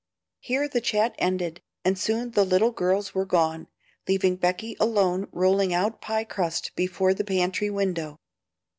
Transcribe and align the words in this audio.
Here 0.39 0.67
the 0.67 0.81
chat 0.81 1.13
ended, 1.19 1.61
and 1.85 1.95
soon 1.95 2.31
the 2.31 2.43
little 2.43 2.71
girls 2.71 3.13
were 3.13 3.23
gone, 3.23 3.67
leaving 4.07 4.35
Becky 4.35 4.75
alone 4.79 5.27
rolling 5.31 5.75
out 5.75 6.01
pie 6.01 6.23
crust 6.23 6.71
before 6.75 7.13
the 7.13 7.23
pantry 7.23 7.69
window. 7.69 8.17